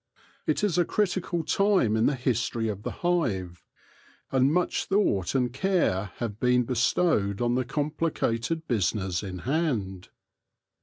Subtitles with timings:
[0.47, 3.63] It is a critical time in the history of the hive,
[4.31, 10.09] and much thought and care have been bestowed on the complicated business in hand.